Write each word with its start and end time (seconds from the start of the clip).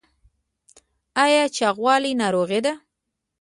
ایا 1.23 1.43
چاغوالی 1.57 2.13
ناروغي 2.21 2.59
ده؟ 2.65 2.73